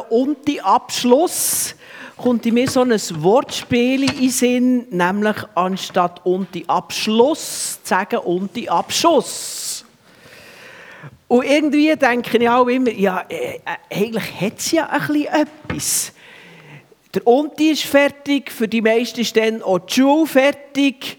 [0.00, 1.74] Und die Abschluss
[2.16, 7.88] kommt in mir so ein Wortspiel in den Sinn, nämlich anstatt und die Abschluss zu
[7.88, 9.84] sagen und die Abschuss.
[11.28, 13.58] Und irgendwie denke ich auch immer, ja, äh,
[13.90, 16.12] eigentlich hat es ja ein bisschen etwas.
[17.14, 21.18] Der Unti ist fertig, für die meisten ist dann auch die Schule fertig.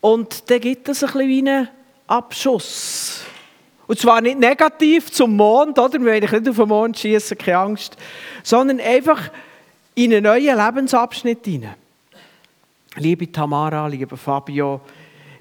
[0.00, 1.68] Und dann gibt es ein bisschen wie einen
[2.06, 3.22] Abschuss.
[3.86, 6.00] Und zwar nicht negativ zum Mond, oder?
[6.00, 7.96] Wir wollen nicht auf den Mond schießen, keine Angst.
[8.42, 9.30] Sondern einfach
[9.94, 11.74] in einen neuen Lebensabschnitt hinein.
[12.96, 14.80] Liebe Tamara, lieber Fabio,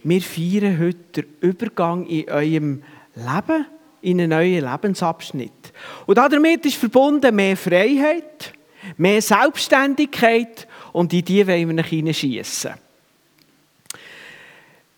[0.03, 2.83] wir feiern heute den Übergang in eurem
[3.15, 3.65] Leben,
[4.01, 5.71] in einen neuen Lebensabschnitt.
[6.05, 8.53] Und damit ist verbunden mehr Freiheit,
[8.97, 12.73] mehr Selbstständigkeit und in die wollen wir nach hineinschiessen.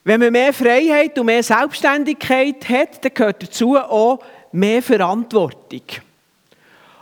[0.07, 4.19] Wenn man mehr Freiheit und mehr Selbstständigkeit hat, dann gehört dazu auch
[4.51, 5.81] mehr Verantwortung.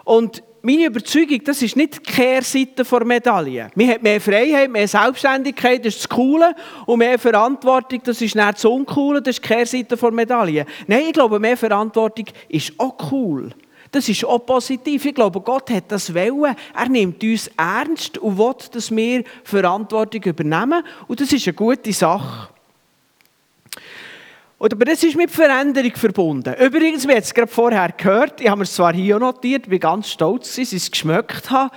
[0.06, 3.70] Und meine Überzeugung, das ist nicht die Kehrseite der Medaille.
[3.76, 6.56] Man hat mehr Freiheit, mehr Selbstständigkeit, das ist das Coole.
[6.86, 10.66] Und mehr Verantwortung, das ist nicht das Uncoole, das ist die Kehrseite der Medaille.
[10.88, 13.50] Nein, ich glaube, mehr Verantwortung ist auch cool.
[13.92, 15.06] Das ist auch positiv.
[15.06, 16.56] Ich glaube, Gott hat das wollen.
[16.74, 20.86] Er nimmt uns ernst und will, dass wir Verantwortung übernehmen.
[21.10, 22.54] Und das ist eine gute Sache.
[24.72, 26.56] Aber das ist mit Veränderung verbunden.
[26.58, 30.10] Übrigens, wir haben es gerade vorher gehört, ich habe es zwar hier notiert, bin ganz
[30.10, 31.76] stolz, dass ich es geschmeckt habe.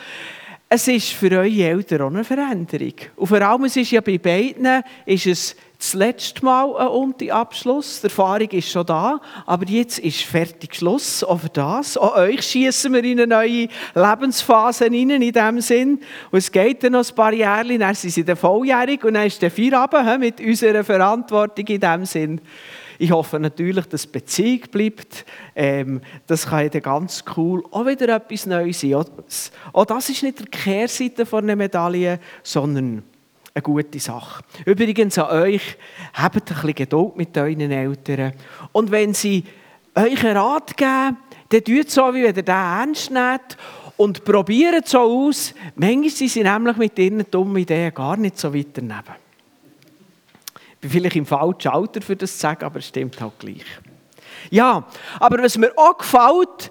[0.69, 2.95] Es ist für eure Eltern auch eine Veränderung.
[3.15, 8.01] Und vor allem, es ist ja bei beiden, ist es das letzte Mal ein Unti-Abschluss.
[8.01, 11.97] Die Erfahrung ist schon da, aber jetzt ist fertig Schluss, für das.
[11.97, 16.01] Auch euch schießen wir in eine neue Lebensphase rein, in diesem Sinn.
[16.33, 19.29] Und es geht dann noch ein paar Jahre, dann sind sie dann volljährig und dann
[19.29, 22.41] ist der Feierabend mit unserer Verantwortung in diesem Sinn.
[22.99, 25.25] Ich hoffe natürlich, dass die Beziehung bleibt.
[25.55, 29.05] Ähm, das kann dann ganz cool auch wieder etwas Neues sein.
[29.73, 33.03] Auch das ist nicht die Kehrseite einer Medaille, sondern
[33.55, 34.45] eine gute Sache.
[34.65, 35.77] Übrigens an euch,
[36.15, 38.33] habt ein bisschen Geduld mit euren Eltern.
[38.73, 39.45] Und wenn sie
[39.95, 41.17] euch einen Rat geben,
[41.49, 43.57] dann tut so, wie wenn ihr den ernst nehmt
[43.97, 45.55] und probiert so aus.
[45.75, 49.26] Manchmal sind sie nämlich mit ihren dummen Ideen gar nicht so weit daneben.
[50.87, 53.65] Bin vielleicht im falschen Alter für das zu sagen, aber es stimmt halt gleich.
[54.51, 54.85] Ja,
[55.19, 56.71] aber was mir auch gefällt,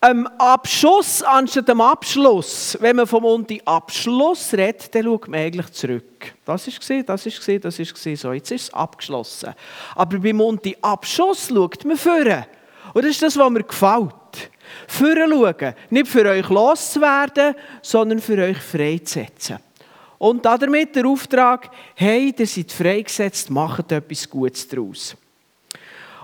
[0.00, 2.76] am Abschuss anstatt dem Abschluss.
[2.80, 6.34] Wenn man vom Monti Abschluss redet, dann schaut man eigentlich zurück.
[6.44, 8.16] Das ist gesehen, das ist gesehen, das ist gesehen.
[8.16, 9.54] So, jetzt ist es abgeschlossen.
[9.94, 12.44] Aber beim Monti Abschuss schaut man führen.
[12.92, 14.50] Und das ist das, was mir gefällt.
[14.86, 15.74] Führen schauen.
[15.88, 19.60] Nicht für euch loszuwerden, sondern für euch freizusetzen.
[20.18, 25.16] Und damit der Auftrag, hey, ihr seid freigesetzt, macht etwas Gutes daraus.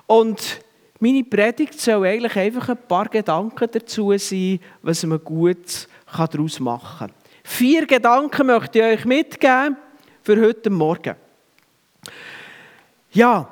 [0.06, 0.60] Und
[0.98, 7.08] meine Predigt soll eigentlich einfach ein paar Gedanken dazu sein, was man gut daraus machen
[7.08, 7.12] kann.
[7.44, 9.76] Vier Gedanken möchte ich euch mitgeben
[10.22, 11.16] für heute Morgen.
[13.10, 13.48] Ja,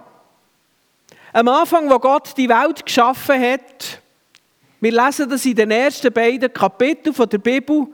[1.32, 4.00] am Anfang, wo Gott die Welt geschaffen hat,
[4.80, 7.86] wir lesen das in den ersten beiden Kapiteln der Bibel,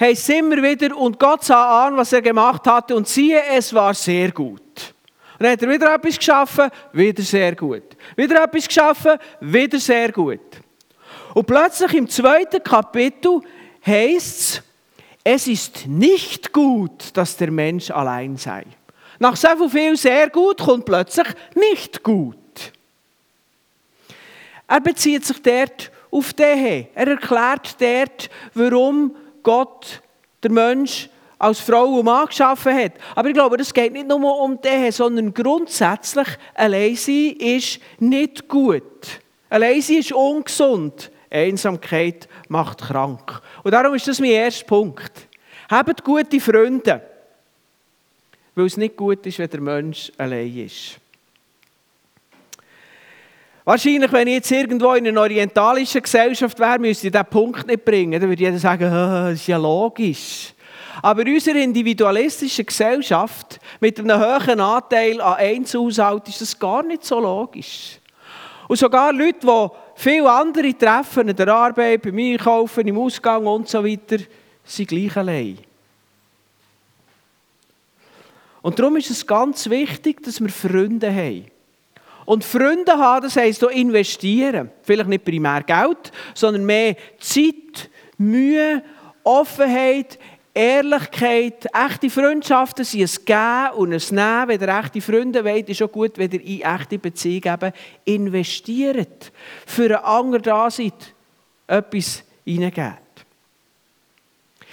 [0.00, 3.72] heißt es immer wieder, und Gott sah an, was er gemacht hatte, und siehe, es
[3.72, 4.60] war sehr gut.
[4.60, 7.96] Und dann hat er wieder etwas geschaffen, wieder sehr gut.
[8.16, 10.40] Wieder etwas geschaffen, wieder sehr gut.
[11.34, 13.40] Und plötzlich im zweiten Kapitel
[13.84, 14.62] heißt es,
[15.26, 18.64] es ist nicht gut, dass der Mensch allein sei.
[19.18, 22.36] Nach so viel sehr gut kommt plötzlich nicht gut.
[24.68, 26.88] Er bezieht sich dort auf den.
[26.94, 30.02] Er erklärt dort, warum Gott
[30.42, 32.92] der Mensch als Frau und Mann geschaffen hat.
[33.14, 38.48] Aber ich glaube, das geht nicht nur um den, sondern grundsätzlich, allein sein ist nicht
[38.48, 39.20] gut.
[39.48, 41.10] Allein sein ist ungesund.
[41.30, 43.40] Einsamkeit macht krank.
[43.62, 45.28] Und darum ist das mein erster Punkt.
[45.68, 47.02] Habt gute Freunde.
[48.54, 50.98] Weil es nicht gut ist, wenn der Mensch allein ist.
[53.64, 57.84] Wahrscheinlich, wenn ich jetzt irgendwo in einer orientalischen Gesellschaft wäre, müsste ich diesen Punkt nicht
[57.84, 58.20] bringen.
[58.20, 60.52] Dann würde jeder sagen, oh, das ist ja logisch.
[61.00, 67.04] Aber in unserer individualistischen Gesellschaft mit einem hohen Anteil an Einzelhaushalt ist das gar nicht
[67.04, 67.98] so logisch.
[68.68, 73.68] Und sogar Leute, die viele andere treffen, in der Arbeit, beim Einkaufen, im Ausgang und
[73.68, 74.18] so weiter,
[74.62, 75.58] sind gleich allein.
[78.60, 81.53] Und darum ist es ganz wichtig, dass wir Freunde haben.
[82.24, 84.70] Und Freunde haben, das heisst auch investieren.
[84.82, 88.82] Vielleicht nicht primär Geld, sondern mehr Zeit, Mühe,
[89.22, 90.18] Offenheit,
[90.56, 94.48] Ehrlichkeit, echte Freundschaften sind ein Geben und ein Nehmen.
[94.48, 97.72] Wenn ihr echte Freunde wollt, ist auch gut, wenn ihr in echte Beziehungen
[98.04, 99.32] investiert.
[99.66, 101.14] Für einen anderen da seid,
[101.66, 102.98] etwas hineingebt.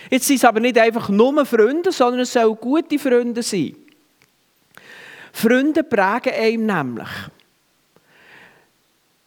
[0.09, 3.75] Jetzt sind es aber nicht einfach nur Freunde, sondern es sollen gute Freunde sein.
[5.33, 7.09] Freunde prägen einem nämlich.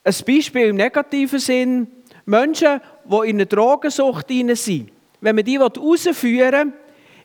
[0.07, 1.89] Ein Beispiel im negativen Sinn,
[2.27, 4.93] Menschen, die in einer Drogensucht sind.
[5.21, 6.73] Wenn man die herausführen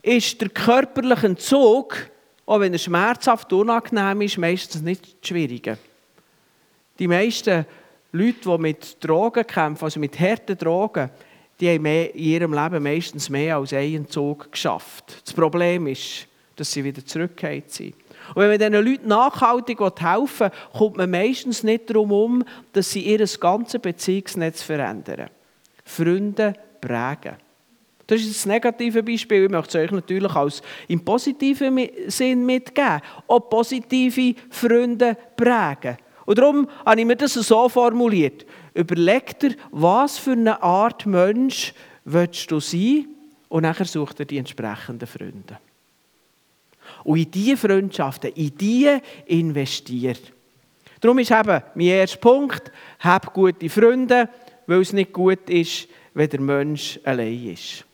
[0.01, 2.09] will, ist der körperliche Entzug,
[2.45, 5.77] auch wenn er schmerzhaft unangenehm ist, meistens nicht schwierig.
[6.97, 7.65] Die meisten
[8.13, 11.11] Leute, die mit Drogen kämpfen, also mit harten Drogen,
[11.59, 15.21] die haben in ihrem Leben meistens mehr als einen Entzug geschafft.
[15.25, 17.95] Das Problem ist, dass sie wieder zurückgekehrt sind.
[18.35, 22.43] Und wenn man diesen Leuten nachhaltig helfen will, kommt man meistens nicht darum um,
[22.73, 25.29] dass sie ihr ganzes Beziehungsnetz verändern.
[25.83, 27.35] Freunde prägen.
[28.09, 29.43] Das ist das negative Beispiel.
[29.43, 33.01] Ich möchte es euch natürlich als im positiven Sinn mitgeben.
[33.27, 35.97] Auch positive Freunde prägen.
[36.25, 38.45] Und darum habe ich mir das so formuliert.
[38.73, 41.73] Überleg dir, was für eine Art Mensch
[42.03, 43.07] willst du sein
[43.47, 45.59] und nachher sucht er die entsprechenden Freunde.
[47.03, 50.33] Und in diese Freundschaften, in diese investiert.
[50.99, 54.29] Darum ist eben mein erster Punkt, hab gute Freunde,
[54.67, 57.85] weil es nicht gut ist, wenn der Mensch allein ist.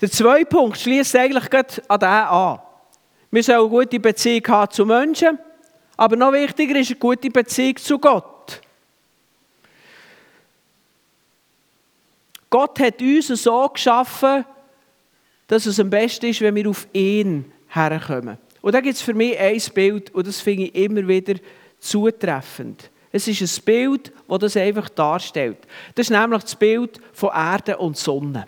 [0.00, 1.52] Der zweite Punkt schließt eigentlich
[1.88, 2.60] an den an.
[3.30, 5.38] Wir sollen eine gute Beziehung haben zu Menschen,
[5.96, 8.60] aber noch wichtiger ist eine gute Beziehung zu Gott.
[12.50, 14.44] Gott hat uns so geschaffen,
[15.52, 18.38] dass es am besten ist, wenn wir auf ihn herkommen.
[18.62, 21.34] Und da gibt es für mich ein Bild, und das finde ich immer wieder
[21.78, 22.90] zutreffend.
[23.10, 25.58] Es ist ein Bild, das das einfach darstellt.
[25.94, 28.46] Das ist nämlich das Bild von Erde und Sonne.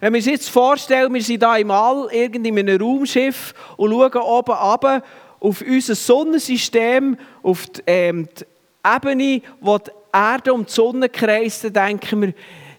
[0.00, 3.92] Wenn wir uns jetzt vorstellen, wir sind hier im All, irgendwie in einem Raumschiff und
[3.92, 5.04] schauen oben runter
[5.38, 8.44] auf unser Sonnensystem, auf die, ähm, die
[8.84, 12.34] Ebene, wo die Erde um die Sonne kreist, dann denken wir,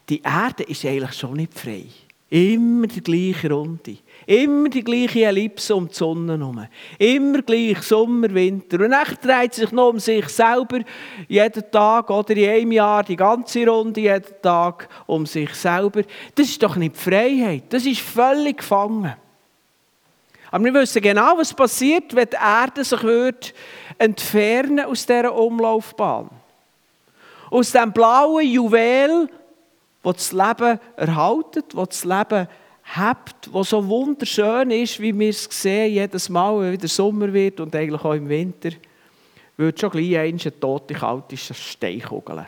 [0.09, 1.85] die Erde ist eigentlich schon nicht frei.
[2.29, 3.97] Immer die gleiche Runde.
[4.27, 6.67] Immer die gleiche Ellipse um die Sonne herum.
[6.99, 8.79] Immer gleich Sommer, Winter.
[8.81, 10.81] Und dann dreht sich noch um sich selber
[11.27, 16.03] jeden Tag oder in einem Jahr die ganze Runde jeden Tag um sich selber.
[16.35, 17.63] Das ist doch nicht Freiheit.
[17.69, 19.15] Das ist völlig gefangen.
[20.51, 23.53] Aber wir wissen genau, was passiert, wenn die Erde sich wird
[23.97, 26.29] entfernen aus dieser Umlaufbahn.
[27.51, 29.29] Aus dem blauen Juwel,
[30.03, 32.47] das das Leben erhaltet, das das Leben
[32.95, 37.59] habt, wo so wunderschön ist, wie wir es sehen, jedes Mal, wenn wieder Sommer wird
[37.59, 38.69] und eigentlich auch im Winter,
[39.57, 42.45] wird schon gleich eine tote, kalte Steinkugel.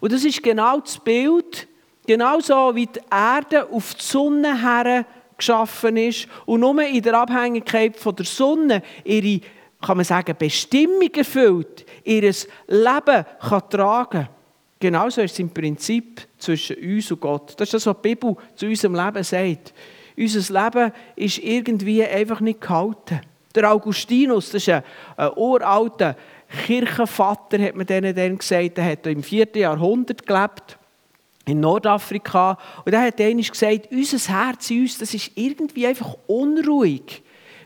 [0.00, 1.66] Und das ist genau das Bild,
[2.06, 5.06] genau so wie die Erde auf die Sonne her
[5.38, 9.40] geschaffen ist und nur in der Abhängigkeit von der Sonne ihre,
[9.80, 14.28] kann man sagen, Bestimmung erfüllt, ihr Leben kann tragen
[14.78, 17.54] Genauso ist es im Prinzip zwischen uns und Gott.
[17.56, 19.72] Das ist das, was die Bibel zu unserem Leben sagt.
[20.16, 23.20] Unser Leben ist irgendwie einfach nicht gehalten.
[23.54, 24.82] Der Augustinus, das ist ein,
[25.16, 26.16] ein uralter
[26.66, 29.48] Kirchenvater, hat man denen dann gesagt, der hat im 4.
[29.54, 30.78] Jahrhundert gelebt
[31.46, 32.58] in Nordafrika.
[32.84, 37.22] Und er hat einmal gesagt, unser Herz in uns, das ist irgendwie einfach unruhig,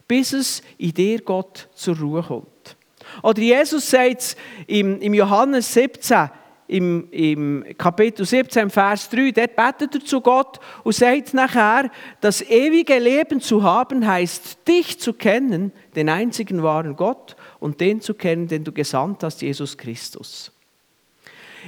[0.06, 2.76] bis es in dir Gott zur Ruhe kommt.
[3.22, 4.36] Oder Jesus sagt
[4.66, 6.30] im, im Johannes 17,
[6.70, 11.90] im, im Kapitel 17, Vers 3, dort betet er zu Gott und sagt nachher,
[12.20, 18.00] das ewige Leben zu haben heißt, dich zu kennen, den einzigen wahren Gott und den
[18.00, 20.52] zu kennen, den du gesandt hast, Jesus Christus.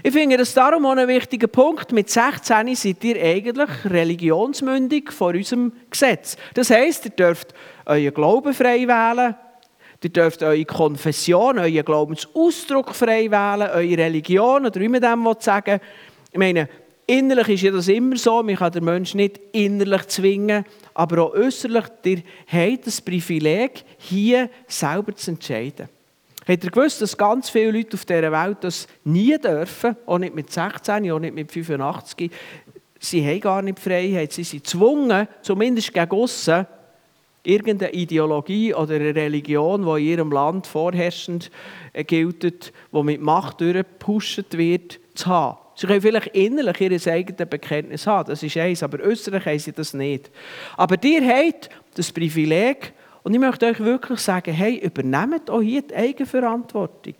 [0.04, 1.90] Ich finde das darum auch ein wichtiger Punkt.
[1.90, 6.36] Mit 16 seid ihr eigentlich religionsmündig vor unserem Gesetz.
[6.54, 7.52] Das heisst, ihr dürft
[7.84, 9.34] euren Glauben frei wählen,
[10.04, 15.80] ihr dürft eure Konfession, euren Glaubensausdruck frei wählen, eure Religion oder wie man dem sagen.
[15.80, 15.88] Will.
[16.32, 16.68] Ich meine,
[17.06, 21.34] innerlich ist ja das immer so, man kann den Menschen nicht innerlich zwingen, aber auch
[21.34, 25.88] äußerlich, ihr habt das Privileg, hier selber zu entscheiden.
[26.48, 30.34] Habt ihr gewusst, dass ganz viele Leute auf dieser Welt das nie dürfen, auch nicht
[30.34, 32.30] mit 16, auch nicht mit 85,
[32.98, 36.66] sie haben gar nicht Freiheit, sie sind gezwungen, zumindest gegen aussen,
[37.42, 41.50] irgendeine Ideologie oder eine Religion, die in ihrem Land vorherrschend
[41.92, 45.58] äh, gilt, die mit Macht durchgepusht wird, zu haben.
[45.74, 49.72] Sie können vielleicht innerlich ihr eigenes Bekenntnis haben, das ist eins, aber äußerlich haben sie
[49.72, 50.30] das nicht.
[50.76, 55.82] Aber ihr habt das Privileg, und ich möchte euch wirklich sagen, hey, übernehmt auch hier
[55.82, 57.14] die Eigenverantwortung.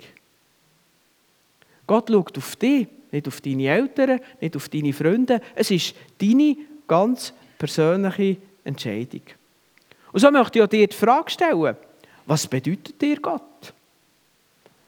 [1.86, 5.40] Gott schaut auf dich, nicht auf deine Eltern, nicht auf deine Freunde.
[5.54, 6.56] Es ist deine
[6.88, 9.22] ganz persönliche Entscheidung.
[10.12, 11.76] Und so möchte ich dir die Frage stellen,
[12.26, 13.72] was bedeutet dir Gott?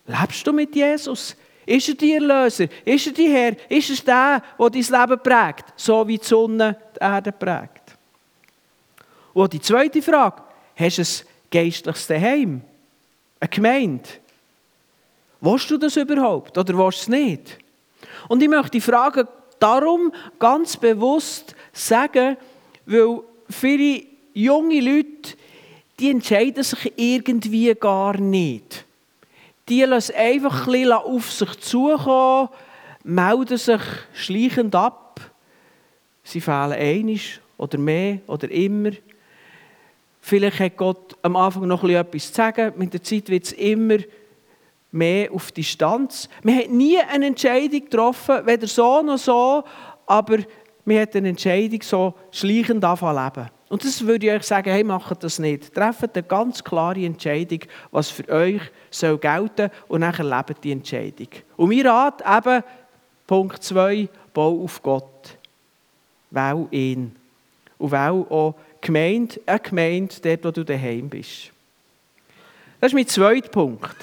[0.06, 1.34] Lebst du mit Jesus?
[1.66, 2.66] Ist er die Erlöser?
[2.84, 3.56] Ist er die Herr?
[3.70, 5.72] Ist er der, der dein Leben prägt?
[5.76, 7.96] So wie die Sonne die Erde prägt.
[9.32, 10.42] Und die zweite Frage,
[10.76, 11.08] hast du ein
[11.50, 12.60] geistliches Heim?
[13.40, 14.08] Eine Gemeinde?
[15.40, 17.58] Willst du das überhaupt oder willst du es nicht?
[18.28, 19.26] Und ich möchte die Frage
[19.58, 22.36] darum ganz bewusst sagen,
[22.86, 24.04] weil viele
[24.34, 25.36] junge Leute,
[25.98, 28.84] die entscheiden sich irgendwie gar nicht.
[29.68, 32.50] Die lassen einfach ein auf sich zukommen,
[33.04, 33.80] melden sich
[34.12, 35.20] schleichend ab.
[36.22, 38.90] Sie fehlen einisch oder mehr oder immer.
[40.20, 42.72] Vielleicht hat Gott am Anfang noch etwas zu sagen.
[42.76, 43.98] Mit der Zeit wird es immer
[44.90, 46.28] mehr auf Distanz.
[46.42, 49.64] Man hat nie eine Entscheidung getroffen, weder so noch so,
[50.06, 50.38] aber
[50.84, 53.50] man hat eine Entscheidung so schleichend anfangen leben.
[53.74, 55.74] Und das würde ich euch sagen, hey, macht das nicht.
[55.74, 57.58] Trefft eine ganz klare Entscheidung,
[57.90, 61.26] was für euch soll gelten und nachher lebt die Entscheidung.
[61.56, 62.62] Und mein Rat eben,
[63.26, 65.36] Punkt 2, bau auf Gott.
[66.30, 67.16] Wähl ihn.
[67.76, 71.50] Und wähl auch Gemeinde, eine Gemeinde, dort wo du daheim bist.
[72.78, 73.96] Das ist mein zweiter Punkt.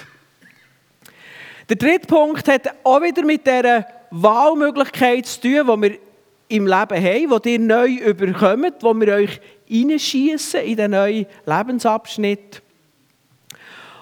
[1.69, 6.10] Der dritte Punkt hat auch wieder mit dieser Wahlmöglichkeit zu tun, die wir
[6.51, 12.61] im Leben haben, die ihr neu überkommt, wo wir euch hineinschießen in den neuen Lebensabschnitt.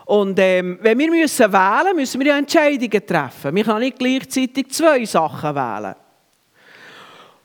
[0.05, 3.55] Und ähm, wenn wir müssen wählen müssen wir ja Entscheidungen treffen.
[3.55, 5.95] Wir können nicht gleichzeitig zwei Sachen wählen.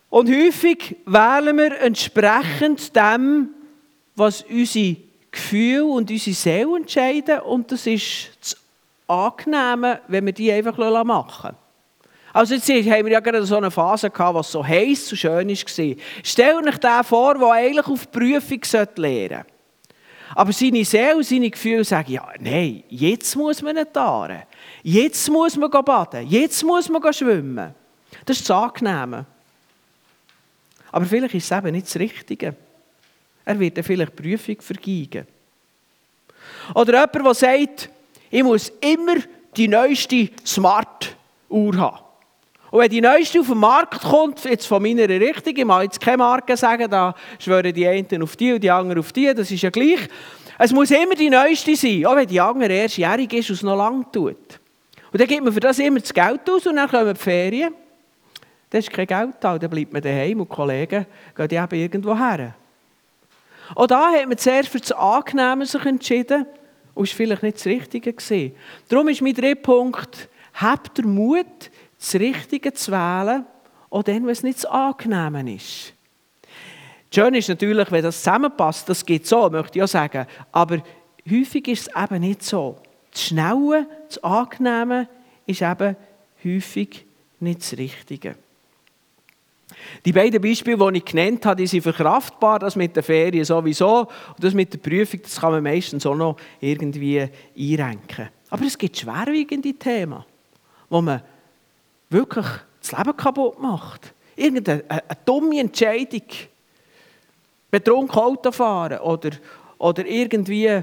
[0.08, 3.50] Und häufig wählen wir entsprechend dem,
[4.16, 4.96] was unsere
[5.30, 7.40] Gefühle und unsere Seele entscheiden.
[7.40, 8.56] Und das ist das
[9.06, 11.63] Angenehme, wenn wir die einfach machen lassen.
[12.34, 15.48] Also jetzt haben wir ja gerade so eine Phase gehabt, was so heiß und schön
[15.48, 15.96] war.
[16.24, 18.60] Stell euch den vor, der eigentlich auf die Prüfung
[18.96, 19.46] lernen sollte.
[20.34, 24.42] Aber seine Seele, seine Gefühle sagen, ja, nein, jetzt muss man nicht fahren.
[24.82, 26.26] Jetzt muss man baden.
[26.26, 27.72] Jetzt muss man schwimmen.
[28.26, 29.26] Das ist das Angenehme.
[30.90, 32.56] Aber vielleicht ist es eben nicht das Richtige.
[33.44, 35.28] Er wird dann vielleicht die Prüfung vergeigen.
[36.74, 37.90] Oder jemand, der sagt,
[38.28, 39.16] ich muss immer
[39.56, 42.03] die neueste Smart-Uhr haben.
[42.74, 46.00] Und wenn die neueste auf den Markt kommt, jetzt von meiner Richtung, ich mag jetzt
[46.00, 49.48] keine Marke sagen, da schwören die einen auf die und die anderen auf die, das
[49.48, 50.00] ist ja gleich.
[50.58, 53.76] Es muss immer die neueste sein, auch wenn die andere erstjährig ist und es noch
[53.76, 54.58] lang tut.
[55.12, 57.74] Und dann gibt man für das immer das Geld aus und dann kommen die Ferien.
[58.70, 61.76] Dann ist kein Geld da, dann bleibt man daheim und die Kollegen gehen die eben
[61.76, 62.56] irgendwo her.
[63.76, 66.44] Auch da hat man zuerst für das Angenehme sich entschieden
[66.92, 68.12] und war vielleicht nicht das Richtige.
[68.12, 68.56] Gewesen.
[68.88, 73.46] Darum ist mein dritter Punkt, habt den Mut, das Richtige zu wählen,
[73.90, 75.94] auch dann, wenn es nicht so angenehm ist.
[77.14, 80.26] Schön ist natürlich, wenn das zusammenpasst, das geht so, möchte ich auch sagen.
[80.50, 80.82] Aber
[81.30, 82.76] häufig ist es eben nicht so.
[83.12, 85.08] Das Schnelle, das Angenehme
[85.46, 85.96] ist eben
[86.44, 87.06] häufig
[87.38, 88.34] nicht das Richtige.
[90.04, 92.58] Die beiden Beispiele, die ich genannt habe, die sind verkraftbar.
[92.58, 96.14] Das mit der Ferien sowieso und das mit der Prüfung, das kann man meistens auch
[96.14, 98.28] noch irgendwie einrenken.
[98.50, 100.24] Aber es gibt schwerwiegende Themen,
[100.88, 101.22] wo man
[102.14, 102.46] wirklich
[102.80, 104.14] das Leben kaputt macht.
[104.36, 106.22] Irgendeine eine, eine dumme Entscheidung.
[107.70, 109.30] Betrunken Auto fahren oder,
[109.78, 110.80] oder irgendwie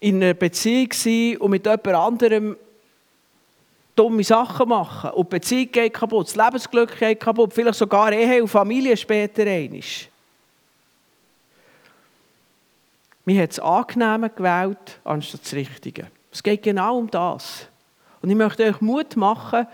[0.00, 2.56] in einer Beziehung sein und mit jemand anderem
[3.94, 5.10] dumme Sachen machen.
[5.10, 9.42] Und die Beziehung geht kaputt, das Lebensglück geht kaputt, vielleicht sogar Ehe und Familie später
[9.42, 9.80] einmal.
[13.26, 16.06] Man hat das Angenehme gewählt, anstatt das Richtige.
[16.30, 17.68] Es geht genau um das.
[18.24, 19.66] Und ich möchte euch Mut machen,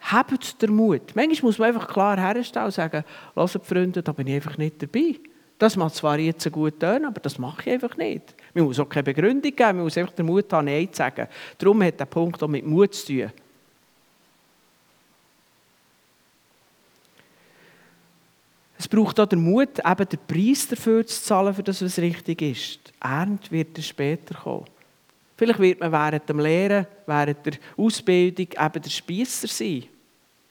[0.00, 1.16] habt den Mut.
[1.16, 3.02] Manchmal muss man einfach klar herstellen und sagen,
[3.34, 5.16] lasst Freunde, da bin ich einfach nicht dabei.
[5.58, 8.36] Das macht zwar jetzt gut tun, aber das mache ich einfach nicht.
[8.54, 11.26] Man muss auch keine Begründung geben, man muss einfach den Mut haben, Nein zu sagen.
[11.58, 13.32] Darum hat der Punkt auch mit Mut zu tun.
[18.78, 22.40] Es braucht auch den Mut, eben den Preis dafür zu zahlen, für das, was richtig
[22.40, 22.86] ist.
[22.86, 24.75] Die Ernte wird später kommen.
[25.36, 29.84] Vielleicht wird man während dem Lehren, während der Ausbildung eben der Spiesser sein.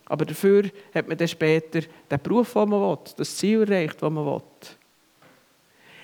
[0.06, 4.12] Aber dafür hat man dann später den Beruf, den man will, das Ziel erreicht, das
[4.12, 4.42] man will.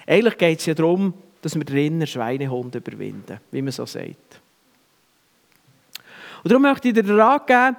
[0.07, 4.41] Eigentlich geht es ja darum, dass wir den inneren Schweinehund überwinden, wie man so sagt.
[6.43, 7.75] Und darum möchte ich dir den Rat geben,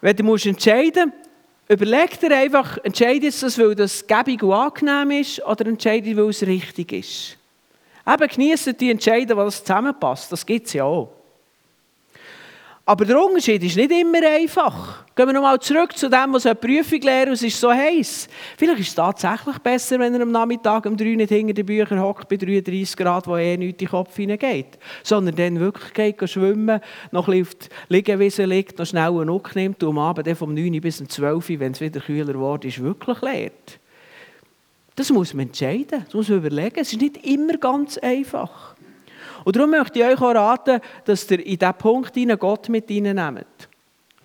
[0.00, 1.24] wenn du entscheiden musst,
[1.68, 6.42] überleg dir einfach, entscheide das, weil das gäbig und angenehm ist, oder entscheide, weil es
[6.42, 7.36] richtig ist.
[8.06, 10.30] Eben genießen die Entscheidung, weil es zusammenpasst.
[10.30, 11.10] Das gibt es ja auch.
[12.86, 15.06] Aber der Unterschied ist nicht immer einfach.
[15.16, 18.28] Gehen wir nochmal zurück zu dem, was eine Prüfung lernen, es ist so heiß.
[18.58, 22.02] Vielleicht ist es tatsächlich besser, wenn er am Nachmittag um 3 nicht hinter den Büchern
[22.02, 24.78] hockt bei 33 Grad, wo eh nichts in den Kopf hineingeht.
[25.02, 26.80] Sondern dann wirklich geht schwimmen,
[27.10, 30.36] noch ein bisschen auf die Liegewiese liegt, noch schnell einen Nuck nimmt und am Abend
[30.36, 33.78] vom 9 bis um 12 wenn es wieder kühler wird, ist wirklich lehrt.
[34.96, 36.80] Das muss man entscheiden, das muss man überlegen.
[36.80, 38.74] Es ist nicht immer ganz einfach.
[39.44, 43.68] Und darum möchte ich euch auch raten, dass ihr in diesen Punkt Gott mit reinnehmt.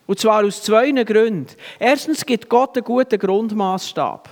[0.06, 1.48] Und zwar aus zwei Gründen.
[1.78, 4.30] Erstens gibt Gott einen guten Grundmaßstab.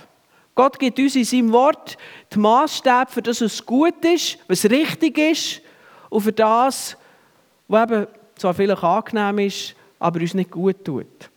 [0.54, 1.96] Gott gibt uns in seinem Wort
[2.34, 5.60] den Maßstab, für das was gut ist, was richtig ist
[6.08, 6.96] und für das,
[7.68, 11.30] was eben zwar vielleicht angenehm ist, aber uns nicht gut tut.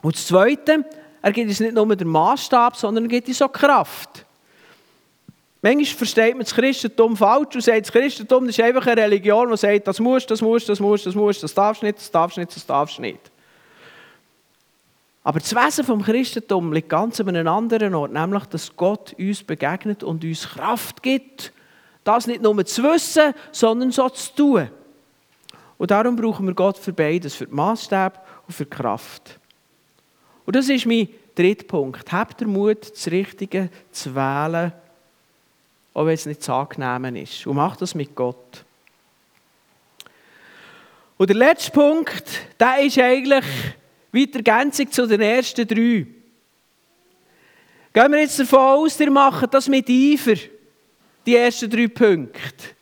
[0.00, 0.84] Und das Zweite,
[1.22, 4.24] er gibt uns nicht nur den Maßstab, sondern er gibt uns auch Kraft.
[5.60, 9.56] Manchmal versteht man das Christentum falsch und sagt, das Christentum ist einfach eine Religion, die
[9.56, 12.54] sagt, das musst, das musst, das musst, das musst, das darfst nicht, das darfst nicht,
[12.54, 13.30] das darfst nicht.
[15.24, 19.42] Aber das Wesen vom Christentum liegt ganz an einem anderen Ort, nämlich, dass Gott uns
[19.42, 21.52] begegnet und uns Kraft gibt,
[22.04, 24.70] das nicht nur zu wissen, sondern so zu tun.
[25.76, 29.37] Und darum brauchen wir Gott für beides, für die Maßstab und für die Kraft.
[30.48, 32.10] Und das ist mein dritter Punkt.
[32.10, 34.72] Habt den Mut, das Richtige zu wählen
[35.98, 37.44] auch wenn es nicht zu angenehm ist.
[37.44, 38.64] Und mach das mit Gott.
[41.16, 42.22] Und der letzte Punkt,
[42.60, 43.44] der ist eigentlich
[44.12, 46.06] weiter Ergänzung zu den ersten drei.
[47.92, 50.40] Gehen wir jetzt davon aus, ihr macht das mit Eifer,
[51.26, 52.76] die ersten drei Punkte.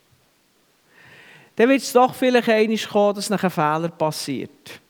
[1.56, 4.80] Dann wird es doch vielleicht einmal kommen, dass ein Fehler passiert.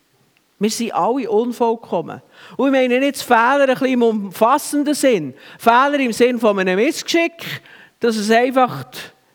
[0.59, 2.23] Wir sind alle unvollkommen.
[2.57, 5.35] Und ich meine nicht Fehler ein bisschen im umfassenden Sinn.
[5.59, 7.63] Fehler im Sinn von einem Missgeschick,
[8.01, 8.87] dass es einfach,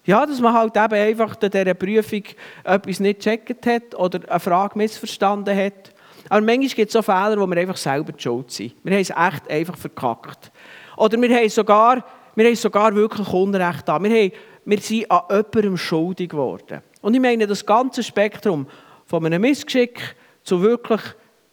[0.04, 2.24] ja, dass man halt eben einfach in dieser Prüfung
[2.64, 5.94] etwas nicht gecheckt hat oder eine Frage missverstanden hat.
[6.28, 8.74] Aber manchmal gibt es so Fehler, wo wir einfach selber die schuld sind.
[8.84, 10.52] Wir haben es echt einfach verkackt.
[10.98, 12.04] Oder wir haben sogar,
[12.36, 14.02] wir haben sogar wirklich Unrecht da.
[14.02, 14.32] Wir,
[14.66, 16.82] wir sind an jemandem schuldig geworden.
[17.02, 18.66] Und ich meine, das ganze Spektrum
[19.06, 21.02] von einem Missgeschick zu wirklich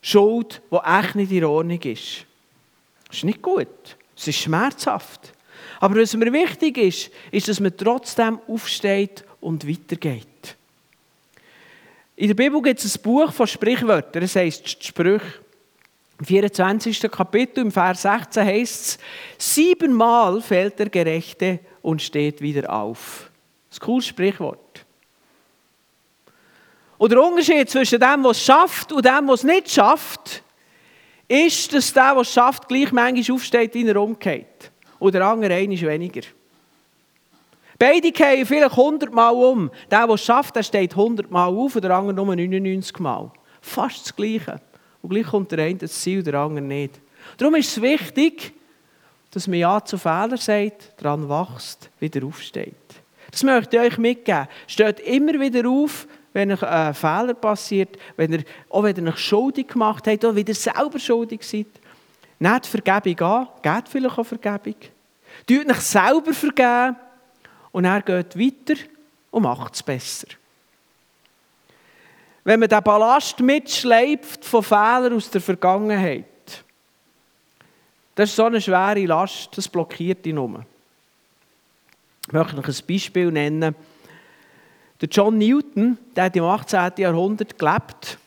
[0.00, 2.24] Schuld, die echt nicht in Ordnung ist.
[3.08, 3.68] Das ist nicht gut.
[4.16, 5.32] Es ist schmerzhaft.
[5.80, 10.56] Aber was mir wichtig ist, ist, dass man trotzdem aufsteht und weitergeht.
[12.16, 15.40] In der Bibel gibt es ein Buch von Sprichwörtern, das heisst Sprüche.
[16.18, 17.02] Im 24.
[17.02, 18.98] Kapitel, im Vers 16 heißt es,
[19.38, 23.30] siebenmal fällt der Gerechte und steht wieder auf.
[23.68, 24.67] Das ist ein cooles Sprichwort.
[26.98, 30.42] Und der Unterschied zwischen dem, was es schafft und dem, was es nicht schafft,
[31.28, 35.62] ist, dass der, was es schafft, gleich manchmal aufsteht, wie er umgeht und der andere
[35.62, 36.22] ist weniger.
[37.78, 39.70] Beide gehen vielleicht 100 Mal um.
[39.90, 43.30] Der, der es schafft, der steht 100 Mal auf und der andere nur 99 Mal.
[43.60, 44.60] Fast das Gleiche.
[45.00, 47.00] Und gleich kommt der eine das Ziel, der andere nicht.
[47.36, 48.52] Darum ist es wichtig,
[49.30, 52.74] dass man Ja zu Fehlern sagt, daran wächst, wieder aufsteht.
[53.30, 54.48] Das möchte ich euch mitgeben.
[54.66, 59.18] Steht immer wieder auf, wenn euch ein Fehler passiert, wenn ihr, auch wenn ihr euch
[59.18, 61.66] schuldig gemacht habt, oder wieder selber schuldig seid.
[62.38, 64.76] Nehmt Vergebung an, gebt vielleicht auch Vergebung.
[65.46, 66.96] Tut euch selber vergeben
[67.72, 68.80] und er geht weiter
[69.30, 70.28] und macht es besser.
[72.44, 76.24] Wenn man den Ballast mitschleift von Fehlern aus der Vergangenheit,
[78.14, 80.64] das ist so eine schwere Last, das blockiert ihn um.
[82.26, 83.74] Ich möchte noch ein Beispiel nennen.
[85.00, 86.92] Der John Newton, der hat im 18.
[86.96, 88.18] Jahrhundert gelebt.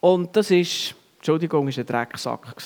[0.00, 2.56] Und das ist Entschuldigung, war ein Drecksack.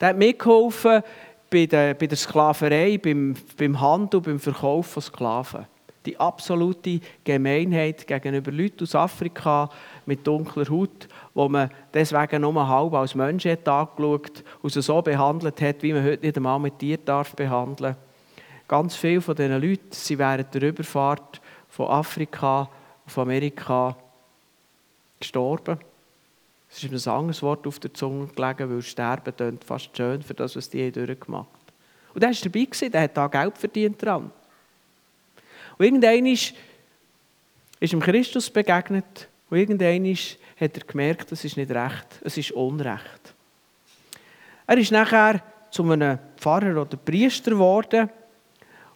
[0.00, 1.02] Der hat mitgeholfen
[1.50, 5.66] bei der, bei der Sklaverei, beim, beim Handel, beim Verkauf von Sklaven.
[6.06, 9.70] Die absolute Gemeinheit gegenüber Leuten aus Afrika
[10.06, 15.00] mit dunkler Haut, wo man deswegen nur halb als Mensch hat angeschaut und sie so
[15.02, 17.94] behandelt hat, wie man heute nicht einmal mit Tieren darf behandeln
[18.66, 21.41] Ganz viele von diesen Leuten sind während der Überfahrt
[21.72, 22.68] von Afrika
[23.06, 23.96] auf Amerika
[25.18, 25.78] gestorben.
[26.70, 30.22] Es ist mir ein anderes Wort auf der Zunge gelegen, weil Sterben tönt fast schön
[30.22, 32.12] für das, was die durchgemacht haben.
[32.14, 34.30] Und der war dabei, der hat da Geld verdient dran.
[35.78, 36.52] Und irgendwann ist,
[37.80, 40.14] ist ihm Christus begegnet und irgendwann
[40.60, 43.34] hat er gemerkt, das ist nicht recht, es ist Unrecht.
[44.66, 48.10] Er ist nachher zu einem Pfarrer oder Priester geworden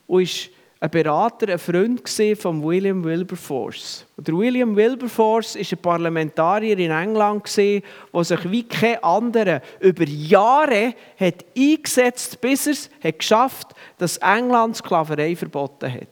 [0.06, 2.08] und ist ein Berater, ein Freund
[2.38, 4.04] von William Wilberforce.
[4.16, 7.82] Und William Wilberforce war ein Parlamentarier in England, der
[8.24, 14.76] sich wie kein anderer über Jahre hat eingesetzt bis er es hat geschafft dass England
[14.76, 16.08] Sklaverei verboten hat.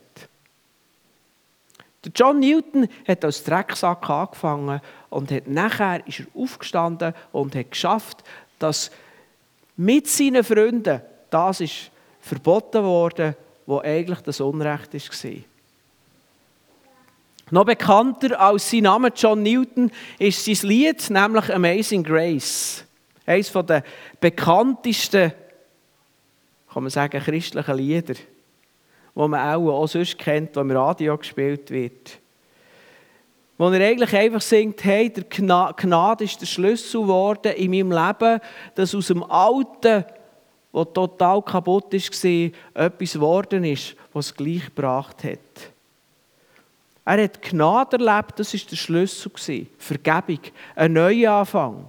[2.03, 7.71] Der John Newton hat als Drecksack angefangen und hat nachher ist er aufgestanden und hat
[7.71, 8.23] geschafft,
[8.57, 8.89] dass
[9.75, 15.31] mit seinen Freunden das ist verboten wurde, wo eigentlich das Unrecht war.
[17.51, 22.85] Noch bekannter als sein Name John Newton ist sein Lied, nämlich Amazing Grace.
[23.25, 23.83] Eines der
[24.19, 25.31] bekanntesten,
[26.73, 28.23] kann man sagen, christlichen Lieder, die
[29.13, 32.19] man auch, auch sonst kennt, die im Radio gespielt wird.
[33.57, 38.41] Wo er eigentlich einfach singt, hey, der Gnade ist der Schlüssel geworden in meinem Leben,
[38.73, 40.03] dass aus dem Alten,
[40.75, 45.71] was total kaputt war, etwas geworden ist, was es gleich gebracht hat.
[47.05, 49.67] Er hat Gnade erlebt, das war der Schlüssel.
[49.77, 50.39] Vergebung,
[50.75, 51.85] ein Neuanfang.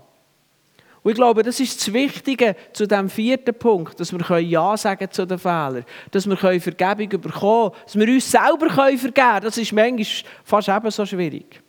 [1.02, 5.10] Und ich glaube, das ist das Wichtige zu dem vierten Punkt, dass wir Ja sagen
[5.10, 9.40] zu den Fehlern, dass wir Vergebung bekommen können, dass wir uns selber vergeben können.
[9.42, 10.06] Das ist manchmal
[10.44, 11.62] fast ebenso schwierig.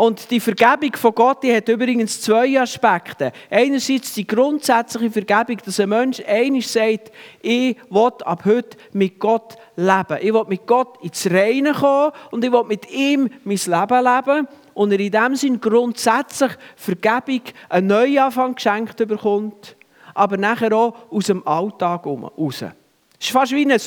[0.00, 3.32] Und die Vergebung von Gott die hat übrigens zwei Aspekte.
[3.50, 9.58] Einerseits die grundsätzliche Vergebung, dass ein Mensch einig sagt, ich will ab heute mit Gott
[9.76, 10.16] leben.
[10.22, 14.48] Ich will mit Gott ins Reine kommen und ich will mit ihm mein Leben leben.
[14.72, 19.76] Und er in dem Sinn grundsätzlich Vergebung, einen Neuanfang geschenkt bekommt,
[20.14, 22.62] aber nachher auch aus dem Alltag raus.
[22.62, 23.78] Es ist fast wie ein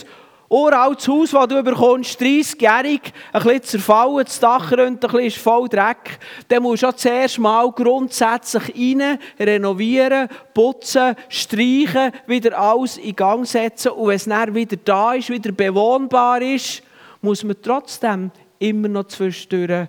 [0.53, 3.01] uraltes Haus, das du bekommst, 30-jährig,
[3.33, 6.19] ein bisschen zerfallen, das Dach runter, ein bisschen ist voll Dreck.
[6.47, 13.47] Dann musst du auch zuerst mal grundsätzlich rein, renovieren, putzen, streichen, wieder alles in Gang
[13.47, 13.93] setzen.
[13.93, 16.83] Und wenn es dann wieder da ist, wieder bewohnbar ist,
[17.21, 19.87] muss man trotzdem immer noch zwischendurch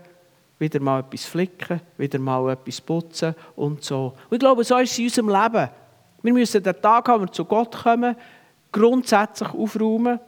[0.59, 4.14] wieder mal etwas flicken, wieder mal etwas putzen und so.
[4.31, 5.68] Und ich glaube, so ist es in unserem Leben.
[6.22, 8.16] Wir müssen den Tag, wo wir zu Gott kommen,
[8.72, 10.18] grundsätzlich aufräumen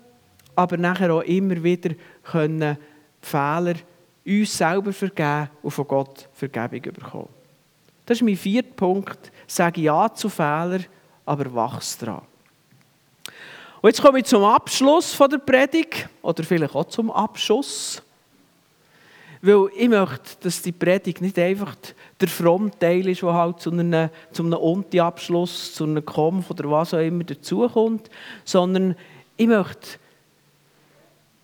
[0.56, 2.76] aber nachher auch immer wieder können
[3.20, 3.74] Fehler
[4.26, 7.28] uns selber vergeben und von Gott Vergebung bekommen.
[8.04, 9.30] Das ist mein vierter Punkt.
[9.46, 10.86] Sage Ja zu Fehlern,
[11.24, 12.22] aber wachs dran.
[13.82, 18.02] Und jetzt komme ich zum Abschluss der Predigt oder vielleicht auch zum Abschuss.
[19.42, 21.76] Weil ich möchte, dass die Predigt nicht einfach
[22.20, 26.70] der fromme Teil ist, der halt zu einem, zu einem Unti-Abschluss, zu einem Kampf oder
[26.70, 28.10] was auch immer dazukommt,
[28.44, 28.96] sondern
[29.36, 29.98] ich möchte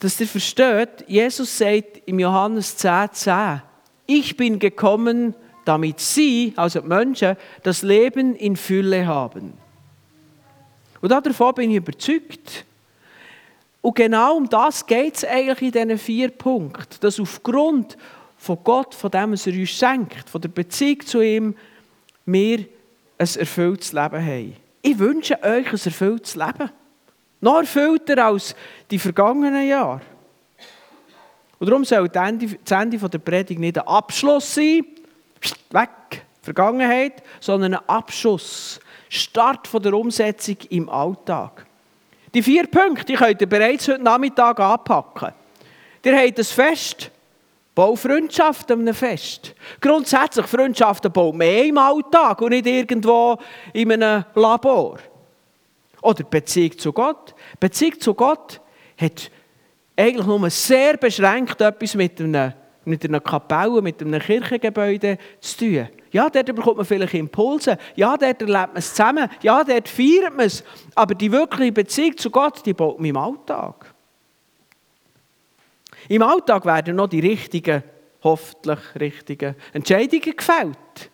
[0.03, 3.63] dass ihr versteht, Jesus sagt im Johannes 10, 10,
[4.07, 9.53] ich bin gekommen, damit sie, also die Menschen, das Leben in Fülle haben.
[11.01, 12.65] Und davon bin ich überzeugt.
[13.81, 16.97] Und genau um das geht es eigentlich in diesen vier Punkten.
[17.01, 17.97] Dass aufgrund
[18.37, 21.55] von Gott, von dem, was er uns schenkt, von der Beziehung zu ihm,
[22.27, 22.59] wir
[23.19, 24.57] ein erfülltes Leben haben.
[24.83, 26.71] Ich wünsche euch ein erfülltes Leben.
[27.43, 28.55] Noch erfüllter als
[28.89, 30.01] die vergangenen Jahre.
[31.59, 34.87] Und darum soll das Ende, der Predigt nicht ein Abschluss sein,
[35.71, 41.67] weg, Vergangenheit, sondern ein Abschuss, Start der Umsetzung im Alltag.
[42.33, 45.33] Die vier Punkte die könnt ihr bereits heute Nachmittag anpacken.
[46.05, 47.11] Ihr habt ein Fest,
[47.75, 49.55] Bau Freundschaft an einem Fest.
[49.81, 53.37] Grundsätzlich, Freundschaften bauen mehr im Alltag und nicht irgendwo
[53.73, 54.99] in einem Labor.
[56.03, 57.35] Oder Beziehung zu Gott.
[57.59, 58.61] Beziehung zu Gott
[58.99, 59.31] hat
[59.97, 65.89] eigentlich nur sehr beschränkt etwas mit einer, mit einer Kapelle, mit einem Kirchengebäude zu tun.
[66.11, 67.79] Ja, dort bekommt man vielleicht Impulse.
[67.95, 69.29] Ja, dort erlebt man es zusammen.
[69.43, 70.65] Ja, dort feiert man es.
[70.95, 73.95] Aber die wirkliche Beziehung zu Gott, die baut man im Alltag.
[76.09, 77.83] Im Alltag werden noch die richtigen,
[78.25, 81.12] hoffentlich richtigen Entscheidungen gefällt.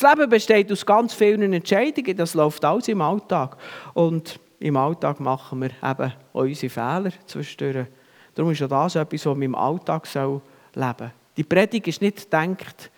[0.00, 3.56] Das Leben besteht aus ganz vielen Entscheidungen, das läuft alles im Alltag.
[3.94, 7.88] Und im Alltag machen wir eben unsere Fehler zwischendurch.
[8.32, 10.40] Darum ist ja das etwas, was man im Alltag leben
[10.74, 11.10] soll.
[11.36, 12.92] Die Predigt ist nicht gedacht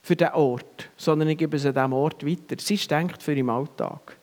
[0.00, 2.54] für den Ort, sondern ich gebe an diesem Ort weiter.
[2.60, 4.16] Sie ist gedacht für im Alltag.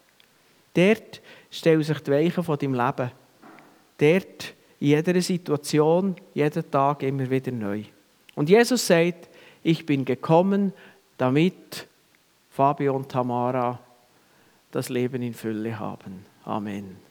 [0.74, 3.12] Dort stellen sich die Weichen von deinem Leben.
[3.98, 7.84] Dort, in jeder Situation, jeden Tag immer wieder neu.
[8.36, 9.28] Und Jesus sagt,
[9.64, 10.72] ich bin gekommen,
[11.18, 11.90] damit
[12.56, 13.80] Fabio und Tamara
[14.72, 16.26] das Leben in Fülle haben.
[16.46, 17.05] Amen.